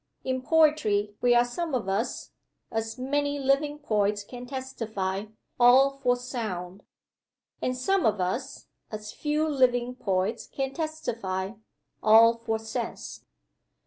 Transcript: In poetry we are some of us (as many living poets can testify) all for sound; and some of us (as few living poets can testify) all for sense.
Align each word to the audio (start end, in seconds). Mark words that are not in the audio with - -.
In 0.23 0.41
poetry 0.41 1.13
we 1.21 1.35
are 1.35 1.45
some 1.45 1.75
of 1.75 1.87
us 1.87 2.31
(as 2.71 2.97
many 2.97 3.37
living 3.37 3.77
poets 3.77 4.23
can 4.23 4.47
testify) 4.47 5.25
all 5.59 5.91
for 5.99 6.15
sound; 6.17 6.81
and 7.61 7.77
some 7.77 8.07
of 8.07 8.19
us 8.19 8.65
(as 8.91 9.11
few 9.13 9.47
living 9.47 9.93
poets 9.93 10.47
can 10.47 10.73
testify) 10.73 11.51
all 12.01 12.33
for 12.39 12.57
sense. 12.57 13.25